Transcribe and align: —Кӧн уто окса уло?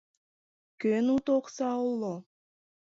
—Кӧн 0.81 1.05
уто 1.15 1.31
окса 1.39 1.69
уло? 1.89 2.13